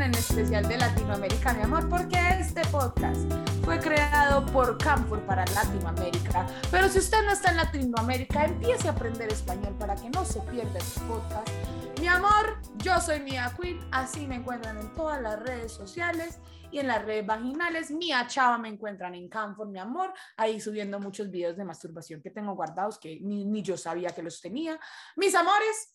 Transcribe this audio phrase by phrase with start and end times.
[0.00, 3.30] en especial de Latinoamérica, mi amor, porque este podcast
[3.62, 6.46] fue creado por Camfor para Latinoamérica.
[6.70, 10.40] Pero si usted no está en Latinoamérica, empiece a aprender español para que no se
[10.42, 11.46] pierda este podcast.
[12.00, 16.38] Mi amor, yo soy Mia Queen, así me encuentran en todas las redes sociales
[16.70, 17.90] y en las redes vaginales.
[17.90, 22.30] Mia Chava me encuentran en Camfor, mi amor, ahí subiendo muchos videos de masturbación que
[22.30, 24.80] tengo guardados que ni, ni yo sabía que los tenía.
[25.16, 25.94] Mis amores,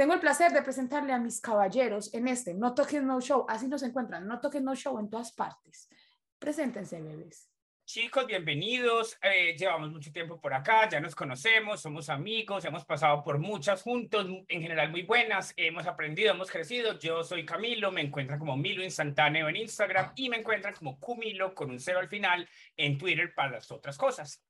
[0.00, 3.44] tengo el placer de presentarle a mis caballeros en este No Toques No Show.
[3.46, 5.90] Así nos encuentran, No Toques No Show en todas partes.
[6.38, 7.50] Preséntense, bebés.
[7.84, 9.18] Chicos, bienvenidos.
[9.20, 13.82] Eh, llevamos mucho tiempo por acá, ya nos conocemos, somos amigos, hemos pasado por muchas
[13.82, 16.98] juntos, en general muy buenas, hemos aprendido, hemos crecido.
[16.98, 21.54] Yo soy Camilo, me encuentran como Milo Instantáneo en Instagram y me encuentran como Cumilo
[21.54, 24.42] con un cero al final en Twitter para las otras cosas.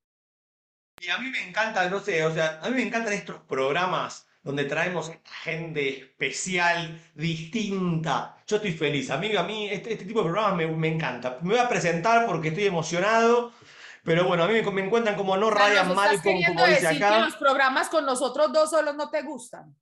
[1.00, 4.29] Y a mí me encanta, no sé, o sea, a mí me encantan estos programas
[4.42, 8.36] donde traemos gente especial, distinta.
[8.46, 9.10] Yo estoy feliz.
[9.10, 11.38] Amigo, a mí este, este tipo de programas me, me, encanta.
[11.42, 13.52] Me voy a presentar porque estoy emocionado.
[14.02, 17.14] Pero bueno, a mí me, me encuentran como no Ryan Malcolm, como dice acá.
[17.16, 19.74] que los programas con nosotros dos solos no te gustan?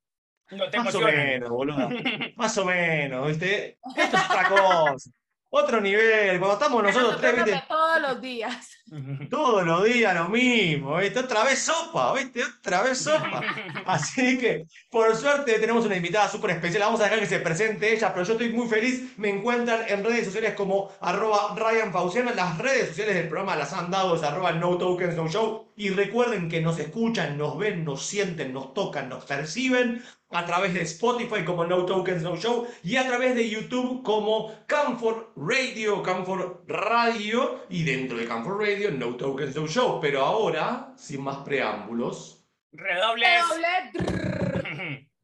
[0.50, 1.88] No te Más o menos, boludo.
[2.36, 3.78] Más o menos, ¿viste?
[3.96, 5.10] Esto es otra cosa.
[5.50, 6.38] Otro nivel.
[6.38, 7.62] Cuando estamos nosotros tres, ¿viste?
[7.66, 8.68] todos los días.
[9.30, 11.20] Todos los días lo mismo, ¿viste?
[11.20, 12.42] Otra vez sopa, ¿viste?
[12.42, 13.42] Otra vez sopa.
[13.86, 16.84] Así que, por suerte, tenemos una invitada súper especial.
[16.84, 19.12] Vamos a dejar que se presente ella, pero yo estoy muy feliz.
[19.18, 22.32] Me encuentran en redes sociales como arroba Ryan Fauciano.
[22.34, 25.72] Las redes sociales del programa las han dado, es arroba No Tokens No Show.
[25.76, 30.74] Y recuerden que nos escuchan, nos ven, nos sienten, nos tocan, nos perciben a través
[30.74, 36.02] de Spotify como No Tokens No Show y a través de YouTube como Comfort Radio,
[36.02, 40.00] Comfort Radio y dentro de Comfort Radio No Tokens No Show.
[40.00, 42.38] Pero ahora, sin más preámbulos,
[42.72, 43.42] Redobles.
[43.48, 45.08] Doble.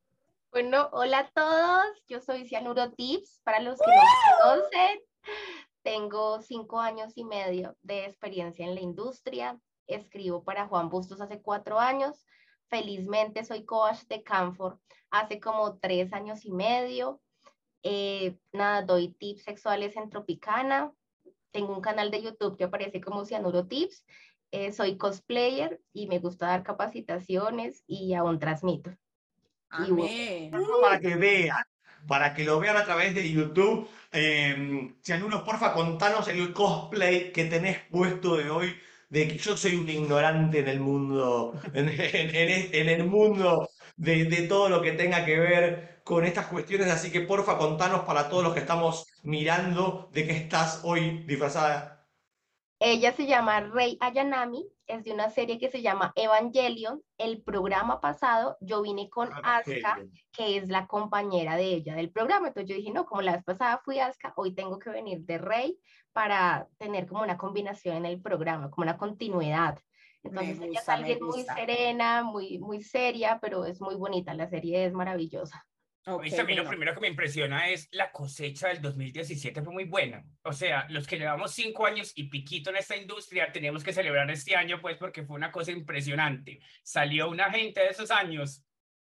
[0.50, 5.00] Bueno, hola a todos, yo soy Cianuro Tips, para los que no me conocen,
[5.82, 11.42] tengo cinco años y medio de experiencia en la industria, escribo para Juan Bustos hace
[11.42, 12.24] cuatro años,
[12.68, 14.80] felizmente soy coach de Canfor
[15.10, 17.20] hace como tres años y medio,
[17.86, 20.90] Eh, nada, doy tips sexuales en Tropicana,
[21.52, 24.06] tengo un canal de YouTube que aparece como Cianuro Tips,
[24.52, 28.90] eh, soy cosplayer y me gusta dar capacitaciones y aún transmito.
[29.78, 30.50] Y Amén.
[30.80, 31.62] para que vean,
[32.06, 37.44] para que lo vean a través de YouTube, eh, Cianuro, porfa, contanos el cosplay que
[37.46, 38.74] tenés puesto de hoy,
[39.14, 44.68] de que yo soy un ignorante en el mundo, en, el mundo de, de todo
[44.68, 48.54] lo que tenga que ver con estas cuestiones, así que porfa, contanos para todos los
[48.54, 51.93] que estamos mirando de qué estás hoy disfrazada.
[52.86, 57.02] Ella se llama Rey Ayanami, es de una serie que se llama Evangelion.
[57.16, 62.48] El programa pasado yo vine con Asuka, que es la compañera de ella del programa.
[62.48, 65.38] Entonces yo dije, no, como la vez pasada fui Asuka, hoy tengo que venir de
[65.38, 65.78] Rey
[66.12, 69.78] para tener como una combinación en el programa, como una continuidad.
[70.22, 74.34] Entonces ella es alguien muy serena, muy, muy seria, pero es muy bonita.
[74.34, 75.66] La serie es maravillosa.
[76.06, 76.68] Ok, Oíste, a mí lo bueno.
[76.68, 80.22] primero que me impresiona es la cosecha del 2017 fue muy buena.
[80.42, 84.30] O sea, los que llevamos cinco años y piquito en esta industria, teníamos que celebrar
[84.30, 86.60] este año, pues, porque fue una cosa impresionante.
[86.82, 88.62] Salió una gente de esos años.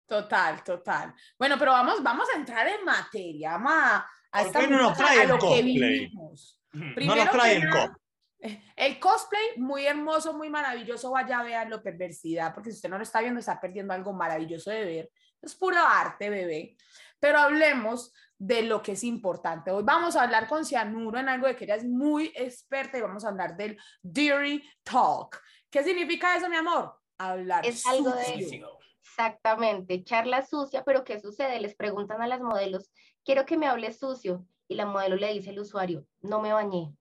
[0.07, 1.15] Total, total.
[1.39, 3.53] Bueno, pero vamos, vamos a entrar en materia.
[3.53, 3.97] Vamos a,
[4.33, 5.65] a ¿Por esta no nos trae a el lo que cosplay?
[5.65, 6.61] vinimos.
[6.73, 8.03] No Primero nos trae que el nada, cosplay.
[8.77, 11.11] El cosplay, muy hermoso, muy maravilloso.
[11.11, 14.71] Vaya a verlo, perversidad, porque si usted no lo está viendo, está perdiendo algo maravilloso
[14.71, 15.11] de ver.
[15.43, 16.77] Es puro arte, bebé.
[17.21, 19.71] Pero hablemos de lo que es importante.
[19.71, 23.01] Hoy vamos a hablar con Cianuro en algo de que ella es muy experta y
[23.03, 25.43] vamos a hablar del Dirty Talk.
[25.71, 26.95] ¿Qué significa eso, mi amor?
[27.19, 28.63] Hablar Es algo de-.
[29.03, 31.59] Exactamente, charla sucia, pero ¿qué sucede?
[31.59, 32.93] Les preguntan a las modelos,
[33.25, 34.47] quiero que me hables sucio.
[34.69, 36.95] Y la modelo le dice al usuario, no me bañé.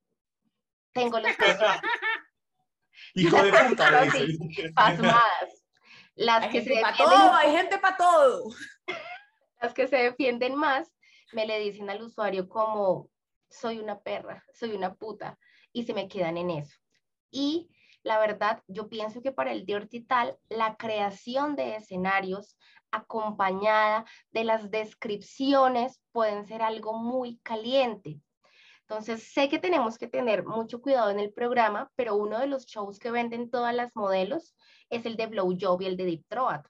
[0.94, 1.58] Tengo los pies
[3.14, 4.72] Hijo de puta, le Sí, dice.
[4.74, 5.57] pasmadas.
[6.18, 8.50] Las Hay que, se para todo, hay gente para todo.
[9.62, 10.92] las que se defienden más
[11.32, 13.10] me le dicen al usuario como,
[13.50, 15.38] soy una perra, soy una puta,
[15.72, 16.76] y se me quedan en eso.
[17.30, 17.70] Y
[18.04, 22.58] la verdad, yo pienso que para el Dirty Tal, la creación de escenarios
[22.90, 28.22] acompañada de las descripciones pueden ser algo muy caliente.
[28.90, 32.66] Entonces, sé que tenemos que tener mucho cuidado en el programa, pero uno de los
[32.66, 34.56] shows que venden todas las modelos
[34.90, 36.66] es el de Blowjob y el de Deep Throat.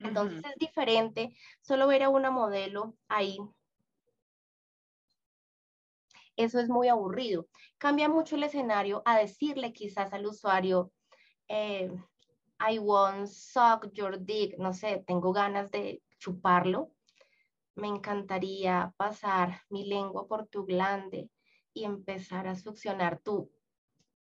[0.00, 3.38] Entonces es diferente solo ver a una modelo ahí.
[6.36, 7.48] Eso es muy aburrido.
[7.78, 10.92] Cambia mucho el escenario a decirle quizás al usuario,
[11.48, 11.90] eh,
[12.60, 16.92] I want suck your dick, no sé, tengo ganas de chuparlo.
[17.74, 21.30] Me encantaría pasar mi lengua por tu glande
[21.72, 23.50] y empezar a succionar tu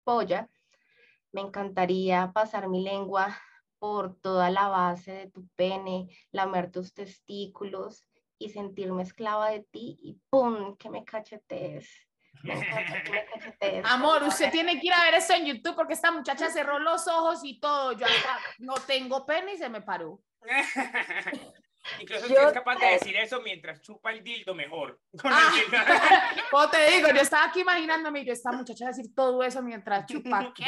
[0.03, 0.49] polla.
[1.31, 3.37] Me encantaría pasar mi lengua
[3.77, 8.05] por toda la base de tu pene, lamer tus testículos
[8.37, 10.75] y sentirme esclava de ti y ¡pum!
[10.77, 11.89] que me cachetees.
[12.43, 13.85] Me encanta que me cachetees.
[13.85, 17.07] Amor, usted tiene que ir a ver esto en YouTube porque esta muchacha cerró los
[17.07, 17.93] ojos y todo.
[17.93, 20.21] Yo hasta no tengo pene y se me paró.
[21.99, 24.99] Incluso si Yo es capaz de decir eso mientras chupa el dildo mejor.
[25.23, 25.51] Ah.
[25.53, 26.41] el.
[26.51, 30.05] Como te digo, yo estaba aquí imaginándome y yo, esta muchacha decir todo eso mientras
[30.05, 30.53] chupa.
[30.55, 30.65] ¿Qué?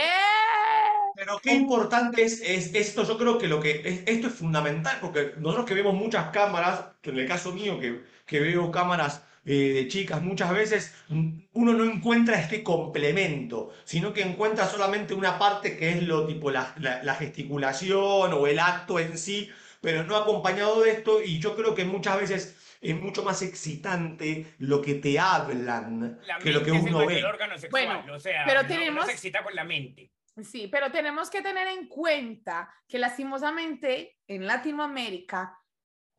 [1.16, 4.98] Pero qué importante es, es esto, yo creo que lo que es- esto es fundamental,
[5.02, 9.74] porque nosotros que vemos muchas cámaras, en el caso mío que, que veo cámaras eh,
[9.74, 15.78] de chicas muchas veces, uno no encuentra este complemento, sino que encuentra solamente una parte
[15.78, 19.50] que es lo tipo la, la- la gesticulación o el acto en sí,
[19.82, 24.54] pero no acompañado de esto, y yo creo que muchas veces es mucho más excitante
[24.60, 27.24] lo que te hablan La que lo que el uno ve.
[27.26, 30.12] órgano sexual, Bueno, o sea, pero no- tenemos- se excita con la mente.
[30.44, 35.58] Sí, pero tenemos que tener en cuenta que lastimosamente en Latinoamérica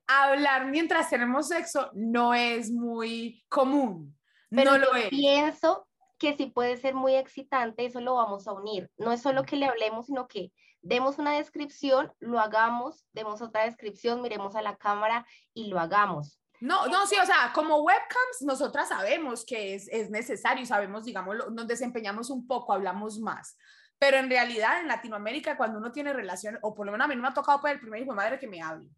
[0.06, 4.17] hablar mientras tenemos sexo no es muy común.
[4.50, 5.08] Pero no lo es.
[5.08, 5.88] pienso
[6.19, 8.91] que sí puede ser muy excitante, eso lo vamos a unir.
[8.99, 13.64] No es solo que le hablemos, sino que demos una descripción, lo hagamos, demos otra
[13.64, 16.38] descripción, miremos a la cámara y lo hagamos.
[16.61, 21.34] No, no, sí, o sea, como webcams, nosotras sabemos que es, es necesario sabemos, digamos,
[21.37, 23.56] lo- nos desempeñamos un poco, hablamos más.
[23.99, 27.17] Pero en realidad, en Latinoamérica, cuando uno tiene relación, o por lo menos a mí
[27.17, 28.88] no me ha tocado por el primer hijo de madre que me hable.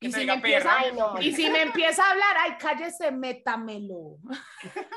[0.00, 0.78] Que Y si, me empieza.
[0.78, 4.16] Ay, no, y si me empieza a hablar, ay, cállese, métamelo.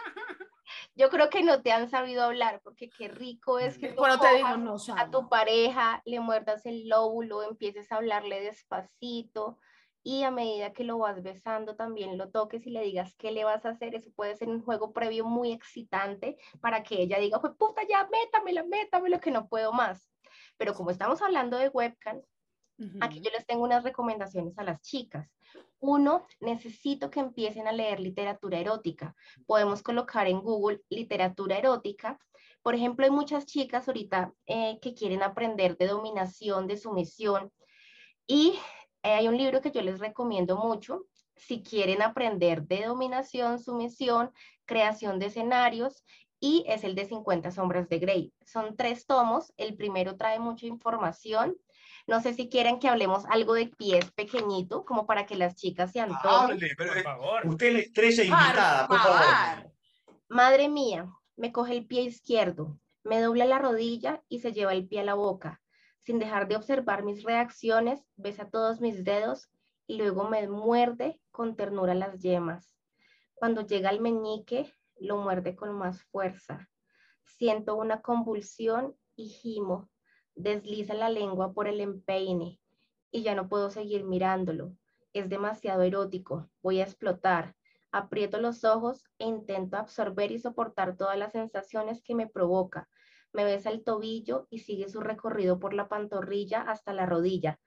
[0.97, 4.57] yo creo que no te han sabido hablar, porque qué rico es que te digo,
[4.57, 9.59] no a tu pareja, le muerdas el lóbulo, empieces a hablarle despacito
[10.03, 13.43] y a medida que lo vas besando también lo toques y le digas qué le
[13.43, 13.93] vas a hacer.
[13.93, 18.07] Eso puede ser un juego previo muy excitante para que ella diga, pues puta, ya
[18.09, 20.09] métamela, métamelo, que no puedo más.
[20.57, 22.21] Pero como estamos hablando de webcam,
[23.01, 25.27] Aquí yo les tengo unas recomendaciones a las chicas.
[25.79, 29.15] Uno, necesito que empiecen a leer literatura erótica.
[29.45, 32.19] Podemos colocar en Google literatura erótica.
[32.61, 37.51] Por ejemplo, hay muchas chicas ahorita eh, que quieren aprender de dominación, de sumisión.
[38.27, 38.59] Y
[39.03, 41.05] eh, hay un libro que yo les recomiendo mucho.
[41.35, 44.31] Si quieren aprender de dominación, sumisión,
[44.65, 46.03] creación de escenarios,
[46.39, 48.33] y es el de 50 sombras de Grey.
[48.45, 49.53] Son tres tomos.
[49.57, 51.55] El primero trae mucha información.
[52.05, 55.91] No sé si quieren que hablemos algo de pies pequeñito, como para que las chicas
[55.91, 56.51] se antojen.
[56.51, 57.47] Hable, pero Por favor.
[57.47, 59.19] usted es la estrella invitada, por favor.
[59.21, 59.71] favor.
[60.29, 64.87] Madre mía, me coge el pie izquierdo, me dobla la rodilla y se lleva el
[64.87, 65.61] pie a la boca.
[65.99, 69.49] Sin dejar de observar mis reacciones, besa todos mis dedos
[69.87, 72.73] y luego me muerde con ternura las yemas.
[73.33, 76.69] Cuando llega al meñique, lo muerde con más fuerza.
[77.23, 79.89] Siento una convulsión y gimo.
[80.35, 82.59] Desliza la lengua por el empeine
[83.11, 84.73] y ya no puedo seguir mirándolo.
[85.13, 86.49] Es demasiado erótico.
[86.61, 87.55] Voy a explotar.
[87.91, 92.89] Aprieto los ojos e intento absorber y soportar todas las sensaciones que me provoca.
[93.33, 97.59] Me besa el tobillo y sigue su recorrido por la pantorrilla hasta la rodilla,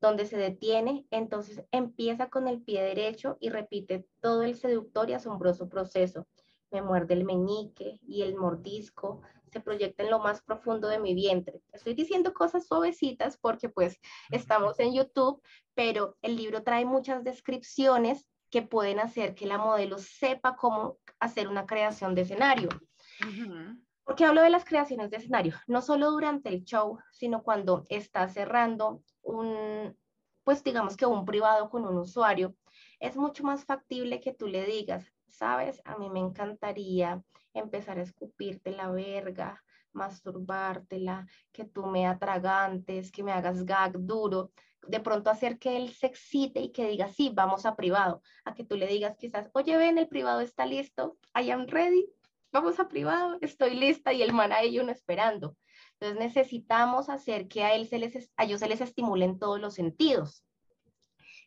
[0.00, 5.14] donde se detiene, entonces empieza con el pie derecho y repite todo el seductor y
[5.14, 6.26] asombroso proceso.
[6.72, 11.14] Me muerde el meñique y el mordisco se proyecta en lo más profundo de mi
[11.14, 11.60] vientre.
[11.72, 14.00] Estoy diciendo cosas suavecitas porque pues
[14.30, 15.42] estamos en YouTube,
[15.74, 21.48] pero el libro trae muchas descripciones que pueden hacer que la modelo sepa cómo hacer
[21.48, 22.70] una creación de escenario.
[23.20, 23.78] Ujú.
[24.04, 25.54] ¿Por qué hablo de las creaciones de escenario?
[25.66, 29.96] No solo durante el show, sino cuando está cerrando un,
[30.44, 32.56] pues digamos que un privado con un usuario,
[33.00, 37.22] es mucho más factible que tú le digas, sabes, a mí me encantaría
[37.54, 39.62] empezar a escupirte la verga,
[39.92, 44.52] masturbártela, que tú me atragantes, que me hagas gag duro,
[44.86, 48.54] de pronto hacer que él se excite y que diga, sí, vamos a privado, a
[48.54, 52.08] que tú le digas quizás, oye, ven, el privado está listo, I am ready,
[52.52, 55.56] vamos a privado, estoy lista y el man ahí uno esperando.
[55.94, 59.74] Entonces necesitamos hacer que a, él se les, a ellos se les estimulen todos los
[59.74, 60.44] sentidos.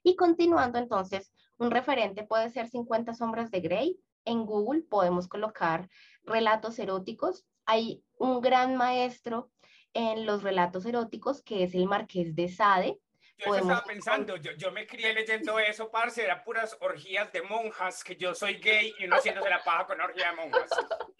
[0.05, 3.99] Y continuando entonces, un referente puede ser 50 sombras de Grey.
[4.23, 5.89] En Google podemos colocar
[6.23, 7.43] relatos eróticos.
[7.65, 9.49] Hay un gran maestro
[9.95, 12.99] en los relatos eróticos que es el Marqués de Sade.
[13.39, 17.41] Yo eso estaba pensando, yo, yo me crié leyendo eso, parce, eran puras orgías de
[17.41, 20.69] monjas, que yo soy gay y uno haciéndose la paja con orgía de monjas.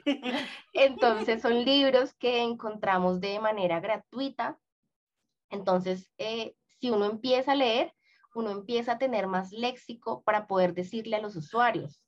[0.74, 4.60] Entonces son libros que encontramos de manera gratuita.
[5.50, 7.92] Entonces, eh, si uno empieza a leer,
[8.36, 12.01] uno empieza a tener más léxico para poder decirle a los usuarios.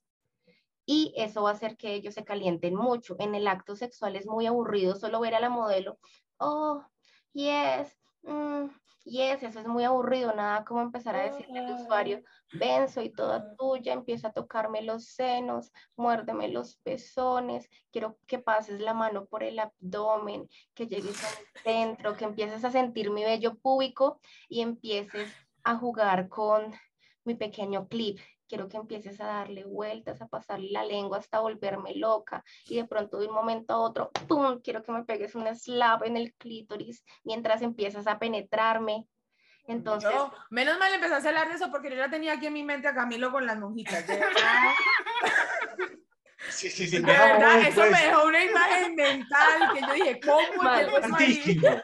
[0.85, 3.15] Y eso va a hacer que ellos se calienten mucho.
[3.19, 5.99] En el acto sexual es muy aburrido solo ver a la modelo,
[6.37, 6.83] oh,
[7.33, 8.67] yes, mm,
[9.07, 12.21] yes, eso es muy aburrido, nada como empezar a decirle al usuario,
[12.53, 18.79] ven, soy toda tuya, empieza a tocarme los senos, muérdeme los pezones, quiero que pases
[18.79, 23.55] la mano por el abdomen, que llegues al centro, que empieces a sentir mi vello
[23.57, 24.19] púbico
[24.49, 25.33] y empieces
[25.67, 26.73] a jugar con
[27.25, 28.19] mi pequeño clip.
[28.47, 32.85] Quiero que empieces a darle vueltas, a pasarle la lengua hasta volverme loca y de
[32.85, 34.61] pronto de un momento a otro, ¡pum!
[34.61, 39.05] Quiero que me pegues un slap en el clítoris mientras empiezas a penetrarme.
[39.67, 42.53] Entonces, Yo, menos mal empezaste a hablar de eso porque yo ya tenía aquí en
[42.53, 44.07] mi mente a Camilo con las monjitas.
[44.07, 44.71] De verdad,
[46.49, 46.99] Sí, sí, sí.
[46.99, 50.85] de verdad, eso me dejó una imagen mental que yo dije, ¿cómo ahí?
[50.89, 51.83] Fuertísimo.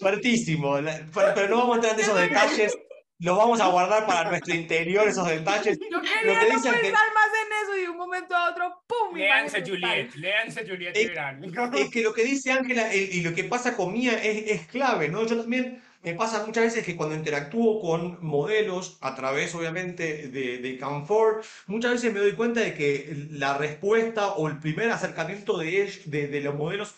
[0.00, 0.76] Fuertísimo.
[1.34, 2.76] Pero no vamos a entrar en esos detalles.
[3.20, 5.78] Los vamos a guardar para nuestro interior, esos detalles.
[5.78, 8.34] Yo Lo quería que no dicen que- pensar más en eso y de un momento
[8.34, 9.16] a otro, ¡pum!
[9.16, 11.44] Imagen Juliet, léanse Juliet verán.
[11.74, 15.08] Es que lo que dice Ángela y lo que pasa con Mía es, es clave,
[15.08, 15.24] ¿no?
[15.26, 20.58] Yo también me pasa muchas veces que cuando interactúo con modelos a través, obviamente, de,
[20.58, 25.56] de Canfor, muchas veces me doy cuenta de que la respuesta o el primer acercamiento
[25.56, 26.94] de, de los modelos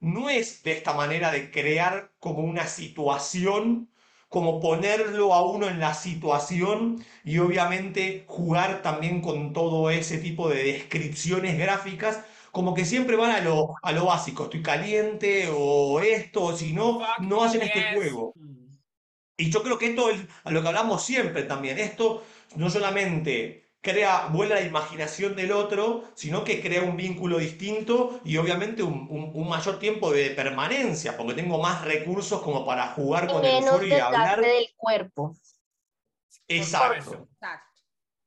[0.00, 3.88] no es de esta manera de crear como una situación,
[4.32, 10.48] como ponerlo a uno en la situación y obviamente jugar también con todo ese tipo
[10.48, 16.00] de descripciones gráficas, como que siempre van a lo, a lo básico, estoy caliente o
[16.00, 18.36] esto, o si no, no hacen este juego.
[19.36, 21.78] Y yo creo que esto es a lo que hablamos siempre también.
[21.78, 22.24] Esto
[22.56, 28.36] no solamente crea, vuela la imaginación del otro, sino que crea un vínculo distinto y
[28.38, 33.24] obviamente un, un- un mayor tiempo de permanencia, porque tengo más recursos como para jugar
[33.24, 34.40] y con el usuario y hablar.
[34.40, 35.34] del cuerpo.
[36.48, 37.28] Exacto.
[37.32, 37.66] Exacto.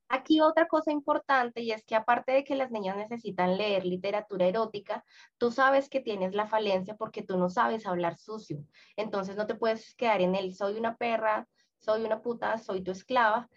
[0.08, 4.46] Aquí otra cosa importante y es que aparte de que las niñas necesitan leer literatura
[4.46, 5.04] erótica,
[5.38, 8.64] tú sabes que tienes la falencia porque tú no sabes hablar sucio.
[8.98, 11.48] Entonces no te puedes quedar en el soy una perra,
[11.80, 13.50] soy una puta, soy tu esclava.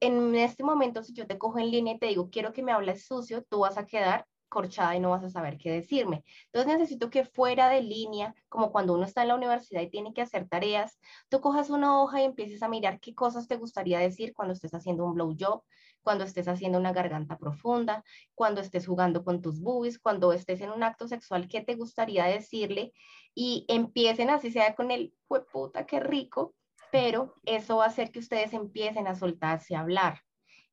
[0.00, 2.72] En este momento, si yo te cojo en línea y te digo, quiero que me
[2.72, 6.24] hables sucio, tú vas a quedar corchada y no vas a saber qué decirme.
[6.46, 10.14] Entonces necesito que fuera de línea, como cuando uno está en la universidad y tiene
[10.14, 10.98] que hacer tareas,
[11.28, 14.74] tú cojas una hoja y empieces a mirar qué cosas te gustaría decir cuando estés
[14.74, 15.62] haciendo un blowjob,
[16.02, 20.70] cuando estés haciendo una garganta profunda, cuando estés jugando con tus boobies, cuando estés en
[20.70, 22.92] un acto sexual, qué te gustaría decirle
[23.34, 25.12] y empiecen así sea con el
[25.52, 26.54] puta, qué rico,
[26.90, 30.20] pero eso va a hacer que ustedes empiecen a soltarse a hablar.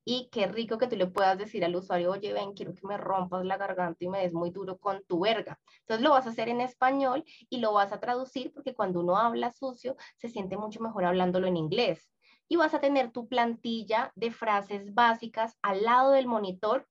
[0.06, 2.98] Y qué rico que tú le puedas decir al usuario, oye, ven, quiero que me
[2.98, 5.60] rompas la garganta y me des muy duro con tu verga.
[5.80, 9.18] Entonces lo vas a hacer en español y lo vas a traducir porque cuando uno
[9.18, 12.12] habla sucio, se siente mucho mejor hablándolo en inglés.
[12.50, 16.86] Y vas a tener tu plantilla de frases básicas al lado del monitor.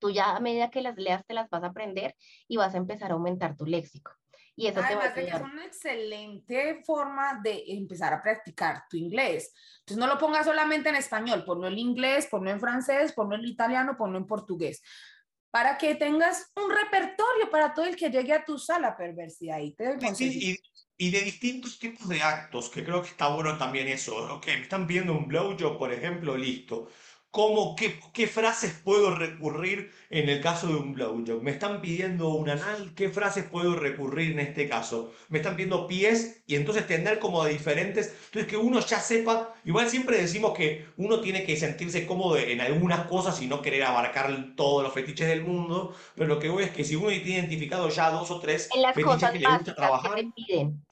[0.00, 2.16] Tú ya a medida que las leas te las vas a aprender
[2.48, 4.10] y vas a empezar a aumentar tu léxico.
[4.58, 8.22] Y eso te va a Además de que es una excelente forma de empezar a
[8.22, 9.52] practicar tu inglés.
[9.80, 13.44] Entonces no lo pongas solamente en español, ponlo en inglés, ponlo en francés, ponlo en
[13.44, 14.82] italiano, ponlo en portugués.
[15.50, 19.58] Para que tengas un repertorio para todo el que llegue a tu sala perversidad.
[19.58, 20.58] Ahí te sí,
[20.98, 24.16] y, y de distintos tipos de actos, que creo que está bueno también eso.
[24.36, 26.88] Ok, me están pidiendo un blowjob, por ejemplo, listo.
[27.30, 31.42] ¿Cómo, qué, qué frases puedo recurrir en el caso de un blowjob?
[31.42, 32.94] ¿Me están pidiendo un anal?
[32.94, 35.12] ¿Qué frases puedo recurrir en este caso?
[35.28, 36.42] ¿Me están pidiendo pies?
[36.46, 38.14] Y entonces tener como de diferentes...
[38.26, 42.60] Entonces que uno ya sepa, igual siempre decimos que uno tiene que sentirse cómodo en
[42.62, 46.64] algunas cosas y no querer abarcar todos los fetiches del mundo, pero lo que voy
[46.64, 49.38] es que si uno tiene identificado ya dos o tres En las fetiches cosas que
[49.40, 50.86] le gusta que trabajar, piden.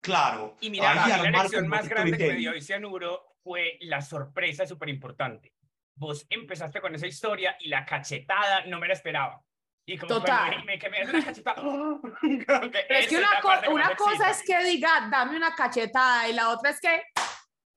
[0.00, 4.88] Claro, Y mira, la lección más grande que me dio Cianuro fue la sorpresa súper
[4.88, 5.52] importante.
[5.98, 9.42] Vos empezaste con esa historia y la cachetada no me la esperaba.
[9.84, 10.48] Y como Total.
[10.50, 11.62] cuando me, que me una cachetada.
[12.20, 16.34] que Pero es que una, co- una cosa es que diga, dame una cachetada, y
[16.34, 17.02] la otra es que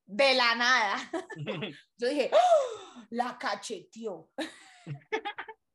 [0.06, 0.98] de la nada.
[1.98, 3.06] Yo dije, ¡Oh!
[3.12, 4.30] la cacheteó.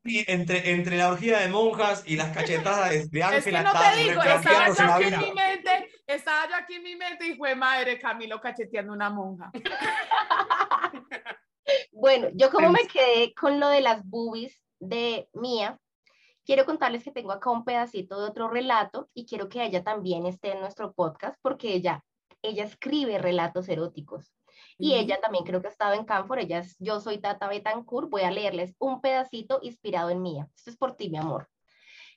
[0.04, 3.62] Y entre, entre la orgía de monjas y las cachetadas de, de Es que Ángela
[3.62, 6.94] no te digo, estaba yo la aquí en mi mente, estaba yo aquí en mi
[6.96, 9.50] mente y fue madre Camilo cacheteando una monja.
[11.92, 15.78] Bueno, yo como me quedé con lo de las boobies de Mía,
[16.44, 20.26] quiero contarles que tengo acá un pedacito de otro relato y quiero que ella también
[20.26, 22.04] esté en nuestro podcast porque ella,
[22.42, 24.32] ella escribe relatos eróticos.
[24.78, 28.10] Y ella también creo que ha estado en Canfor, ella es Yo Soy Tata Betancourt,
[28.10, 30.48] voy a leerles un pedacito inspirado en Mía.
[30.54, 31.48] Esto es por ti, mi amor.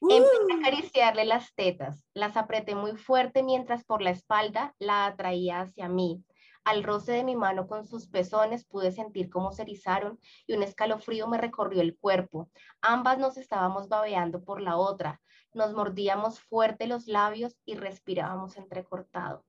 [0.02, 5.06] Empecé a Uh, acariciarle las tetas, las apreté muy fuerte mientras por la espalda la
[5.06, 6.24] atraía hacia mí.
[6.64, 10.64] Al roce de mi mano con sus pezones pude sentir cómo se erizaron y un
[10.64, 12.50] escalofrío me recorrió el cuerpo.
[12.82, 15.22] Ambas nos estábamos babeando por la otra.
[15.54, 19.46] Nos mordíamos fuerte los labios y respirábamos entrecortado.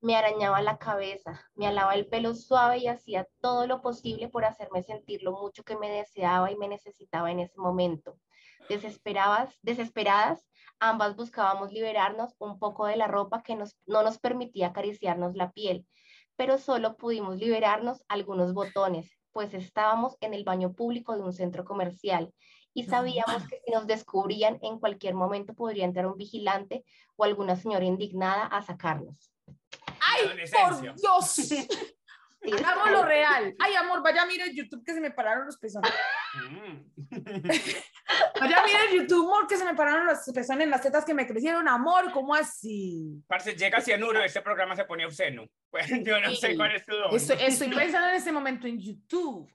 [0.00, 4.44] Me arañaba la cabeza, me alaba el pelo suave y hacía todo lo posible por
[4.44, 8.18] hacerme sentir lo mucho que me deseaba y me necesitaba en ese momento.
[8.68, 10.48] Desesperadas, desesperadas,
[10.80, 15.52] ambas buscábamos liberarnos un poco de la ropa que nos, no nos permitía acariciarnos la
[15.52, 15.86] piel,
[16.36, 21.64] pero solo pudimos liberarnos algunos botones, pues estábamos en el baño público de un centro
[21.64, 22.32] comercial
[22.74, 26.84] y sabíamos que si nos descubrían en cualquier momento podría entrar un vigilante
[27.16, 29.32] o alguna señora indignada a sacarnos.
[30.00, 31.52] ¡Ay, por Dios!
[32.42, 33.54] Hagamos lo real.
[33.58, 35.92] Ay, amor, vaya, mire YouTube que se me pararon los pezones.
[36.34, 37.10] Mm.
[38.40, 41.26] vaya, mire YouTube, amor, que se me pararon los pezones en las tetas que me
[41.26, 41.68] crecieron.
[41.68, 43.22] Amor, ¿cómo así?
[43.26, 45.46] Parce, llega cianuro, este programa se pone obsceno.
[45.72, 47.16] Pues yo no sé cuál es tu don.
[47.16, 49.50] Estoy, estoy pensando en este momento en YouTube.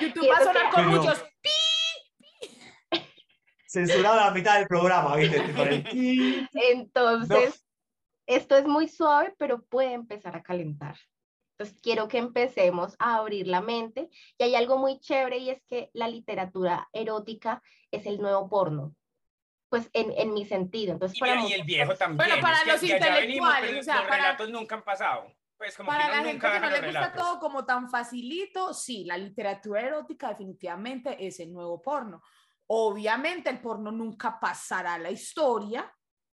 [0.00, 2.98] YouTube va a sonar con muchos pi,
[3.68, 5.40] Censurado la mitad del programa, ¿viste?
[6.52, 7.64] Entonces,
[8.26, 10.96] esto es muy suave, pero puede empezar a calentar.
[11.62, 14.10] Entonces, quiero que empecemos a abrir la mente.
[14.36, 18.96] Y hay algo muy chévere y es que la literatura erótica es el nuevo porno.
[19.68, 20.94] Pues en, en mi sentido.
[20.94, 22.28] Entonces, y, para y el viejo también.
[22.28, 23.80] Bueno, para los intelectuales.
[23.80, 24.16] o sea, los para...
[24.16, 25.32] relatos nunca han pasado.
[25.56, 27.22] Pues como para que la nunca gente que no le gusta relatos.
[27.22, 32.20] todo como tan facilito, sí, la literatura erótica definitivamente es el nuevo porno.
[32.66, 35.90] Obviamente el porno nunca pasará a la historia,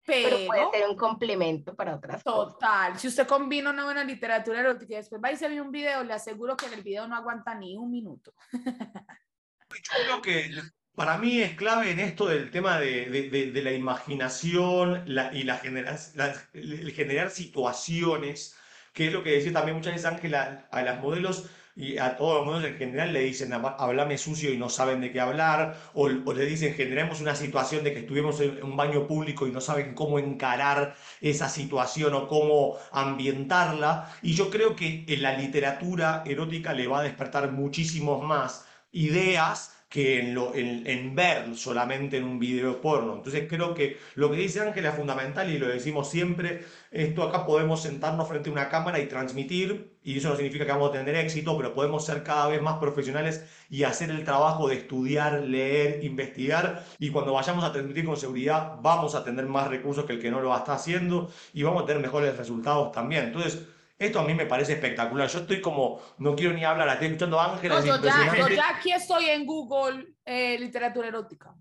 [0.09, 2.89] pero, pero puede ser un complemento para otras total.
[2.89, 3.01] cosas.
[3.01, 6.03] Si usted combina una buena literatura erótica y después va y se ve un video,
[6.03, 8.33] le aseguro que en el video no aguanta ni un minuto.
[8.51, 10.51] Yo creo que
[10.95, 15.33] para mí es clave en esto del tema de, de, de, de la imaginación la,
[15.33, 18.57] y la genera, la, el generar situaciones,
[18.91, 22.37] que es lo que decía también muchas veces Ángela a las modelos y a todos
[22.37, 26.09] los modelos en general le dicen hablame sucio y no saben de qué hablar, o,
[26.25, 29.61] o, le dicen generemos una situación de que estuvimos en un baño público y no
[29.61, 34.13] saben cómo encarar esa situación o cómo ambientarla.
[34.21, 39.73] Y yo creo que en la literatura erótica le va a despertar muchísimos más ideas
[39.87, 43.15] que en, lo, en, en, ver solamente en un video porno.
[43.15, 47.45] Entonces creo que lo que dice Ángela es fundamental y lo decimos siempre, esto acá
[47.45, 50.93] podemos sentarnos frente a una cámara y transmitir, y eso no significa que vamos a
[50.93, 55.41] tener éxito, pero podemos ser cada vez más profesionales y hacer el trabajo de estudiar,
[55.41, 60.13] leer, investigar, y cuando vayamos a transmitir con seguridad vamos a tener más recursos que
[60.13, 63.25] el que no lo está haciendo y vamos a tener mejores resultados también.
[63.25, 65.27] Entonces, esto a mí me parece espectacular.
[65.27, 67.79] Yo estoy como, no quiero ni hablar, estoy escuchando a Ángela.
[67.79, 71.53] No, yo, ya, yo ya aquí estoy en Google eh, literatura erótica.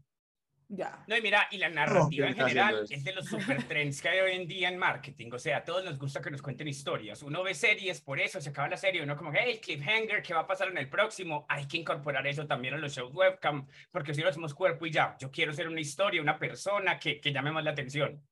[0.70, 1.02] Ya.
[1.06, 4.20] No, y mira, y la narrativa en general es de los super trends que hay
[4.20, 5.30] hoy en día en marketing.
[5.32, 7.22] O sea, a todos nos gusta que nos cuenten historias.
[7.22, 9.02] Uno ve series, por eso se acaba la serie.
[9.02, 11.46] Uno como, hey, cliffhanger, ¿qué va a pasar en el próximo?
[11.48, 14.90] Hay que incorporar eso también a los shows webcam, porque si no hacemos cuerpo y
[14.90, 18.22] ya, yo quiero ser una historia, una persona que, que llame más la atención.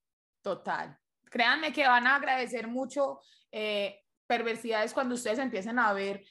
[0.42, 0.98] Total.
[1.30, 3.20] Créanme que van a agradecer mucho
[3.50, 6.22] eh, perversidades cuando ustedes empiecen a ver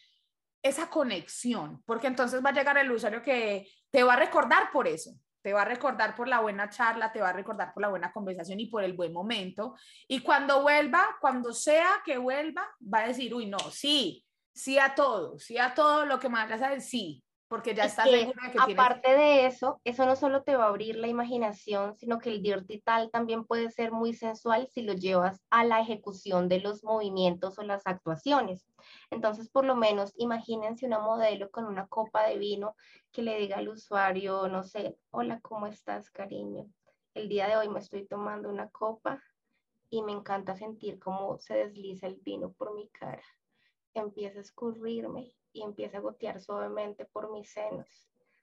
[0.61, 4.87] esa conexión, porque entonces va a llegar el usuario que te va a recordar por
[4.87, 5.11] eso,
[5.45, 8.11] te va a recordar por la buena charla, te va a recordar por la buena
[8.11, 9.75] conversación y por el buen momento.
[10.07, 14.95] Y cuando vuelva, cuando sea que vuelva, va a decir, uy, no, sí, sí a
[14.95, 19.07] todo, sí a todo lo que me decir, sí, porque ya estás segura que aparte
[19.07, 19.19] tienes...
[19.19, 22.79] de eso, eso no solo te va a abrir la imaginación, sino que el dirty
[22.81, 27.59] tal también puede ser muy sensual si lo llevas a la ejecución de los movimientos
[27.59, 28.65] o las actuaciones.
[29.11, 32.75] Entonces, por lo menos, imagínense una modelo con una copa de vino
[33.11, 36.67] que le diga al usuario, no sé, hola, ¿cómo estás, cariño?
[37.13, 39.21] El día de hoy me estoy tomando una copa
[39.89, 43.23] y me encanta sentir cómo se desliza el vino por mi cara.
[43.95, 47.87] Empieza a escurrirme y empieza a gotear suavemente por mis senos.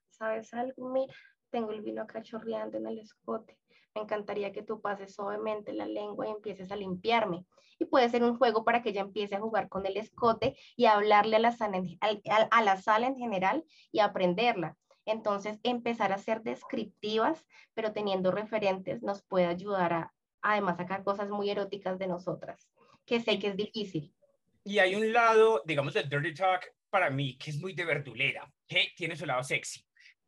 [0.08, 0.88] ¿Sabes algo?
[0.88, 1.14] Mira,
[1.50, 3.58] tengo el vino acá chorreando en el escote.
[3.94, 7.44] Me encantaría que tú pases suavemente la lengua y empieces a limpiarme.
[7.78, 10.86] Y puede ser un juego para que ella empiece a jugar con el escote y
[10.86, 14.78] a hablarle a la sala en, a, a la sala en general y a aprenderla.
[15.04, 21.28] Entonces, empezar a ser descriptivas, pero teniendo referentes, nos puede ayudar a, además, sacar cosas
[21.28, 22.70] muy eróticas de nosotras,
[23.04, 24.14] que sé que es difícil.
[24.64, 28.48] Y hay un lado, digamos, del Dirty Talk para mí que es muy de verdulera,
[28.68, 29.84] que tiene su lado sexy,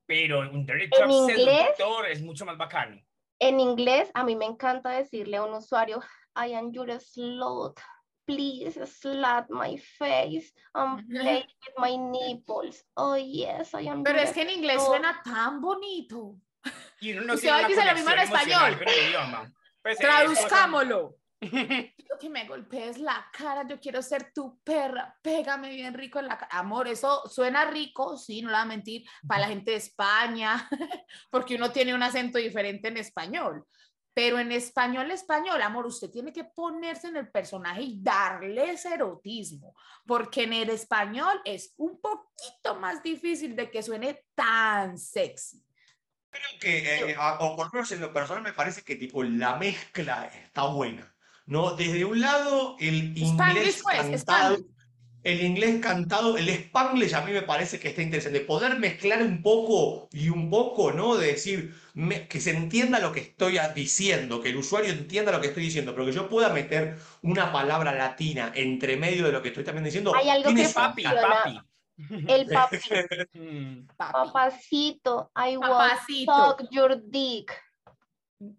[0.07, 3.01] pero un Dirty Talk seductor es mucho más bacano.
[3.39, 6.03] En inglés, a mí me encanta decirle a un usuario,
[6.37, 7.79] I am your slut,
[8.27, 12.85] please slut my face and play with my nipples.
[12.97, 14.97] Oh, yes, I am Pero es que en inglés slut.
[14.97, 16.37] suena tan bonito.
[17.01, 18.81] Y uno no Usted va a decir lo mismo en español.
[19.83, 21.17] Pues Traduzcámoslo.
[21.97, 26.29] Quiero que me golpees la cara, yo quiero ser tu perra, pégame bien rico en
[26.29, 26.59] la cara.
[26.59, 30.69] Amor, eso suena rico, sí, no la voy a mentir, para la gente de España,
[31.31, 33.67] porque uno tiene un acento diferente en español.
[34.17, 38.95] Pero en español, español, amor, usted tiene que ponerse en el personaje y darle ese
[38.95, 39.75] erotismo,
[40.07, 45.65] porque en el español es un poquito más difícil de que suene tan sexy.
[46.31, 49.23] Creo que, eh, a- o por lo menos en lo personal, me parece que tipo
[49.25, 51.14] la mezcla está buena.
[51.47, 51.75] ¿No?
[51.77, 54.57] Desde un lado, el inglés pues, cantado,
[55.23, 58.41] el inglés cantado, el spanglish a mí me parece que está interesante.
[58.41, 61.17] Poder mezclar un poco y un poco, ¿no?
[61.17, 65.41] De decir, me- que se entienda lo que estoy diciendo, que el usuario entienda lo
[65.41, 69.41] que estoy diciendo, pero que yo pueda meter una palabra latina entre medio de lo
[69.41, 70.15] que estoy también diciendo.
[70.15, 71.61] Hay algo tiene que Papi, papi.
[72.29, 72.77] El papi,
[73.35, 73.87] Mm.
[73.97, 77.53] Papacito, I want suck your dick.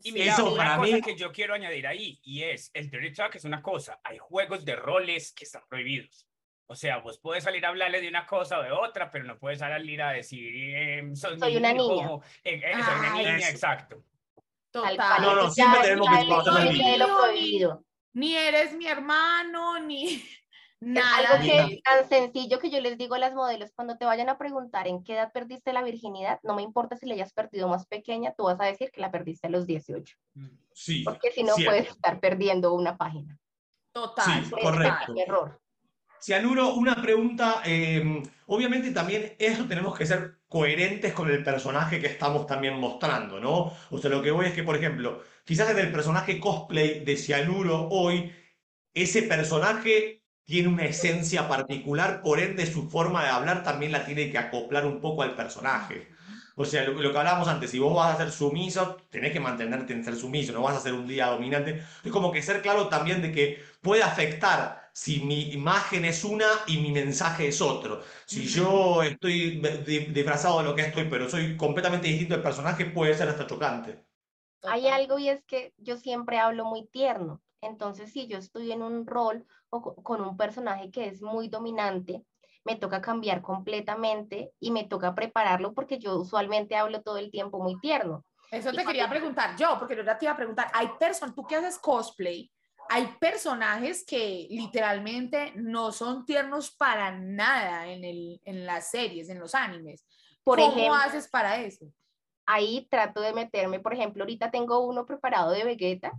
[0.03, 2.89] Y mira, Eso una para cosa mí- que yo quiero añadir ahí, y es, el
[2.89, 6.27] dirty talk es una cosa, hay juegos de roles que están prohibidos.
[6.67, 9.37] O sea, vos puedes salir a hablarle de una cosa o de otra, pero no
[9.37, 13.49] puedes salir a decir, eh, sos Soy mi una hijo, eh, eh, soy una niña,
[13.49, 14.03] exacto.
[14.71, 15.21] Tal Total.
[15.21, 16.25] No, no, siempre tenemos que
[17.05, 17.85] prohibido.
[18.13, 20.23] Ni eres mi hermano, ni
[20.79, 21.17] nada.
[21.17, 24.37] algo que tan sencillo que yo les digo a las modelos cuando te vayan a
[24.37, 27.85] preguntar en qué edad perdiste la virginidad, no me importa si la hayas perdido más
[27.87, 30.15] pequeña, tú vas a decir que la perdiste a los 18,
[30.73, 31.71] Sí, porque si no cierto.
[31.71, 33.39] puedes estar perdiendo una página.
[33.93, 34.43] Total.
[34.43, 35.11] Sí, correcto.
[35.13, 35.61] Un error.
[36.21, 37.61] Cianuro, una pregunta.
[37.65, 43.39] eh, obviamente también eso tenemos que ser coherentes con el personaje que estamos también mostrando,
[43.39, 43.71] ¿no?
[43.91, 47.15] O sea, lo que voy es que, por ejemplo, quizás en el personaje cosplay de
[47.15, 48.33] Cianuro hoy,
[48.93, 54.31] ese personaje tiene una esencia particular, por ende su forma de hablar también la tiene
[54.31, 56.09] que acoplar un poco al personaje.
[56.55, 59.39] O sea, lo, lo que hablábamos antes, si vos vas a ser sumiso, tenés que
[59.39, 61.83] mantenerte en ser sumiso, no vas a ser un día dominante.
[62.03, 66.45] Es como que ser claro también de que puede afectar si mi imagen es una
[66.67, 68.01] y mi mensaje es otro.
[68.25, 72.85] Si yo estoy di- disfrazado de lo que estoy, pero soy completamente distinto al personaje,
[72.85, 74.05] puede ser hasta chocante.
[74.63, 77.41] Hay algo y es que yo siempre hablo muy tierno.
[77.65, 81.47] Entonces, si yo estoy en un rol o co- con un personaje que es muy
[81.49, 82.23] dominante,
[82.63, 87.59] me toca cambiar completamente y me toca prepararlo porque yo usualmente hablo todo el tiempo
[87.61, 88.25] muy tierno.
[88.51, 90.89] Eso Y te quería cuando- preguntar yo, porque yo ya te iba a preguntar, hay
[90.99, 92.51] personas, tú que haces cosplay,
[92.89, 99.39] hay personajes que literalmente no son tiernos para nada en, el, en las series, en
[99.39, 100.05] los animes.
[100.43, 101.87] Por ¿Cómo ejemplo, haces para eso?
[102.47, 106.11] ahí trato de meterme, por ejemplo, ahorita tengo uno preparado de Vegeta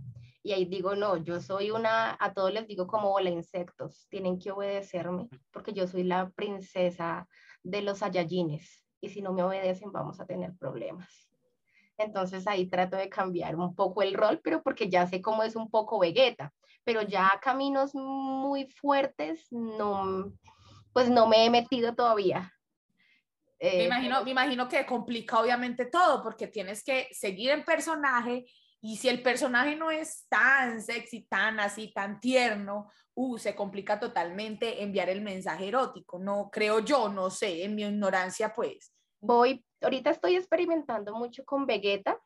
[0.47, 4.39] y ahí digo, no, yo soy una, a todos les digo como hola insectos, tienen
[4.39, 7.27] que obedecerme porque yo soy la princesa
[7.63, 11.29] de los Saiyajines y si no me obedecen vamos a tener problemas.
[11.97, 15.57] Entonces ahí trato de cambiar un poco el rol, pero porque ya sé cómo es
[15.57, 16.53] un poco Vegeta,
[16.85, 20.31] pero ya caminos muy fuertes, no,
[20.93, 22.53] pues no me he metido todavía.
[23.59, 28.45] Me Eh, imagino, me imagino que complica obviamente todo, porque tienes que seguir en personaje
[28.81, 33.99] y si el personaje no es tan sexy, tan así, tan tierno, uh, se complica
[33.99, 36.19] totalmente enviar el mensaje erótico.
[36.19, 38.93] No creo yo, no sé, en mi ignorancia pues.
[39.19, 42.19] voy, ahorita estoy experimentando mucho con Vegeta.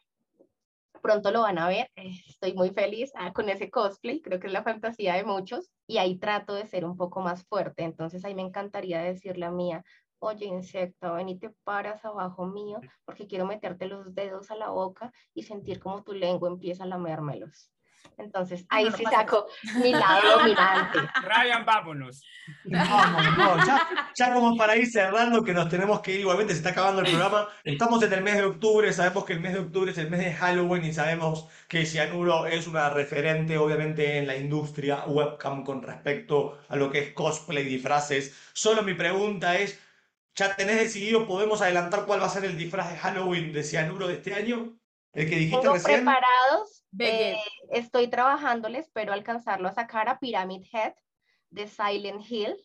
[1.02, 1.90] Pronto lo van a ver.
[1.96, 4.22] Estoy muy feliz ah, con ese cosplay.
[4.22, 5.72] Creo que es la fantasía de muchos.
[5.88, 7.84] Y ahí trato de ser un poco más fuerte.
[7.84, 9.84] Entonces ahí me encantaría decirle a Mía,
[10.22, 14.70] oye, insecto, ven y te paras abajo mío porque quiero meterte los dedos a la
[14.70, 17.72] boca y sentir como tu lengua empieza a lamérmelos.
[18.18, 19.48] Entonces ahí no sí pasa saco
[19.82, 21.00] mi lado dominante.
[21.24, 22.24] Ryan, vámonos.
[22.66, 26.60] Vamos, no, ya, ya como para ir cerrando, que nos tenemos que ir, igualmente se
[26.60, 27.48] está acabando el programa.
[27.64, 30.20] Estamos en el mes de octubre, sabemos que el mes de octubre es el mes
[30.20, 35.82] de Halloween y sabemos que Cianuro es una referente, obviamente, en la industria webcam con
[35.82, 38.36] respecto a lo que es cosplay, disfraces.
[38.54, 39.80] Solo mi pregunta es,
[40.36, 44.08] ¿ya tenés decidido, podemos adelantar cuál va a ser el disfraz de Halloween de Cianuro
[44.08, 44.78] de este año?
[45.14, 46.06] ¿El que dijiste Tengo recién?
[46.06, 47.38] preparados, eh,
[47.72, 50.94] estoy trabajando, espero alcanzarlo a sacar a Pyramid Head
[51.50, 52.56] de Silent Hill.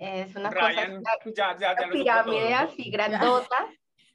[0.00, 3.56] Es una Ryan, cosa, ya, ya, ya pirámide así grandota.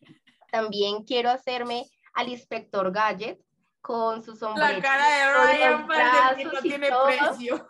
[0.52, 3.40] También quiero hacerme al inspector Gadget
[3.82, 4.82] con su La sombrero.
[4.82, 7.06] cara de Ryan que no tiene todo.
[7.06, 7.70] precio.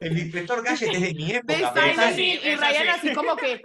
[0.00, 3.36] El inspector Gadget es de mi De época, pero Silent Hill y Ryan así como
[3.36, 3.62] que...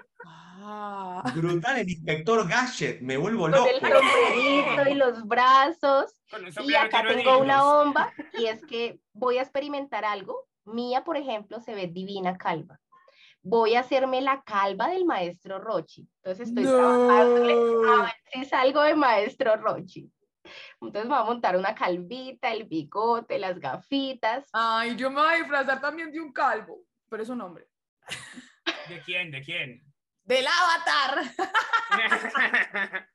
[0.67, 1.33] ah.
[1.33, 3.67] brutal el inspector Gadget, me vuelvo Con loco.
[3.69, 6.13] el sombrerito y los brazos.
[6.65, 10.47] Y acá tengo una bomba y es que voy a experimentar algo.
[10.65, 12.79] Mía, por ejemplo, se ve divina calva.
[13.41, 16.05] Voy a hacerme la calva del maestro Rochi.
[16.17, 20.11] Entonces estoy trabajándole a ver si salgo de maestro Rochi.
[20.81, 24.49] Entonces me voy a montar una calvita, el bigote, las gafitas.
[24.53, 27.67] Ay, yo me voy a disfrazar también de un calvo, pero es un hombre.
[28.89, 29.31] ¿De quién?
[29.31, 29.83] ¿De quién?
[30.27, 31.23] Del avatar.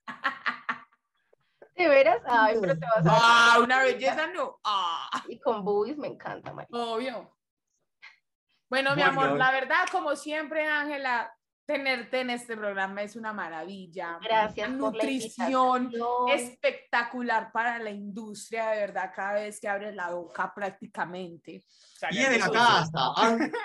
[1.76, 2.22] ¿De veras?
[2.26, 3.10] Ay, pero te vas a...
[3.54, 4.58] Ah, una belleza no.
[4.64, 6.68] Ah, Y con boobies me encanta, María.
[6.70, 7.36] obvio.
[8.70, 11.36] Bueno, mi amor, la verdad, como siempre, Ángela,
[11.72, 14.18] tenerte en este programa es una maravilla.
[14.22, 15.90] Gracias Una por la nutrición
[16.30, 21.64] espectacular para la industria, de verdad, cada vez que abres la boca prácticamente.
[22.10, 23.14] Y es de la casa,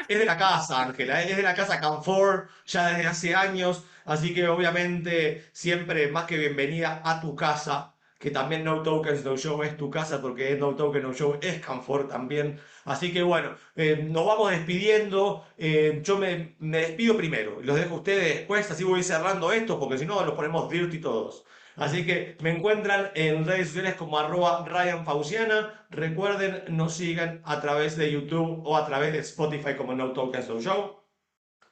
[0.07, 4.33] es de la casa, Ángela, es de la casa Canfor, ya desde hace años, así
[4.33, 9.61] que obviamente siempre más que bienvenida a tu casa, que también No Tokens No Show
[9.63, 12.59] es tu casa, porque No Token No Show es Canfor también.
[12.85, 17.95] Así que bueno, eh, nos vamos despidiendo, eh, yo me, me despido primero, los dejo
[17.95, 21.45] a ustedes después, así voy cerrando esto, porque si no los ponemos dirty todos.
[21.75, 25.85] Así que me encuentran en redes sociales como arroba Ryan Fauciana.
[25.91, 30.49] Recuerden, nos sigan a través de YouTube o a través de Spotify como No Tokens
[30.49, 31.06] No Show.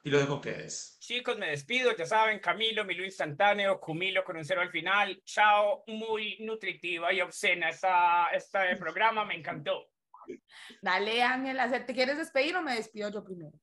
[0.06, 0.96] Y los dejo a ustedes.
[1.00, 5.20] Chicos, me despido, ya saben, Camilo, Milo instantáneo, Cumilo con un cero al final.
[5.24, 9.88] Chao, muy nutritiva y obscena esta, este programa, me encantó.
[10.80, 13.58] Dale, Ángela, ¿te quieres despedir o me despido yo primero?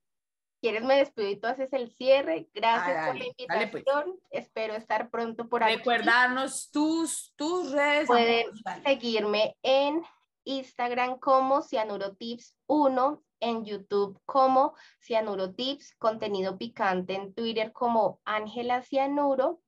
[0.60, 2.46] ¿Quieres me despido y tú haces el cierre?
[2.52, 3.82] Gracias Ah, por la dale, pues.
[3.86, 4.20] invitación.
[4.30, 5.76] Espero estar pronto por aquí.
[5.76, 8.06] Recuerdarnos tus, tus redes.
[8.06, 8.48] Pueden
[8.84, 10.02] seguirme en
[10.44, 19.60] Instagram como Cianurotips 1, en YouTube como Cianurotips, contenido picante en Twitter como Ángela Cianuro.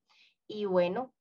[0.47, 1.15] Y bueno,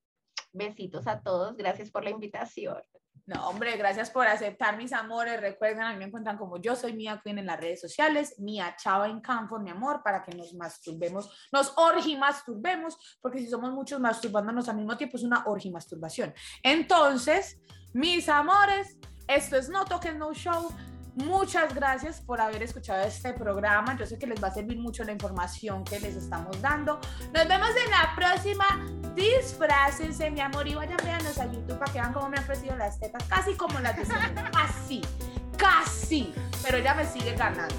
[0.53, 1.55] besitos a todos.
[1.57, 2.81] Gracias por la invitación.
[3.27, 5.41] No, hombre, gracias por aceptar mis amores.
[5.41, 8.75] Recuerden, a mí me encuentran como yo soy Mía Queen en las redes sociales, Mía
[8.77, 13.71] Chava en Campo, mi amor, para que nos masturbemos, nos orgi masturbemos, porque si somos
[13.71, 16.35] muchos masturbándonos al mismo tiempo es una orgi masturbación.
[16.61, 17.59] Entonces,
[17.93, 20.69] mis amores, esto es No Token No Show.
[21.15, 23.95] Muchas gracias por haber escuchado este programa.
[23.97, 26.99] Yo sé que les va a servir mucho la información que les estamos dando.
[27.33, 28.65] Nos vemos en la próxima.
[29.15, 32.75] Disfrácense, mi amor, y vayan véanos a YouTube para que vean cómo me han crecido
[32.75, 34.51] las tetas, casi como las de Selena.
[34.55, 35.01] Casi,
[35.57, 36.33] casi.
[36.63, 37.75] Pero ella me sigue ganando.